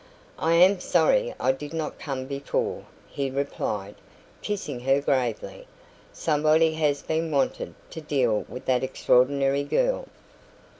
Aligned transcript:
"I 0.39 0.53
am 0.55 0.79
sorry 0.79 1.35
I 1.39 1.51
did 1.51 1.73
not 1.75 1.99
come 1.99 2.25
before," 2.25 2.85
he 3.07 3.29
replied, 3.29 3.93
kissing 4.41 4.79
her 4.79 4.99
gravely. 4.99 5.67
"Somebody 6.11 6.73
has 6.73 7.03
been 7.03 7.29
wanted 7.29 7.75
to 7.91 8.01
deal 8.01 8.43
with 8.49 8.65
that 8.65 8.83
extraordinary 8.83 9.63
girl." 9.63 10.07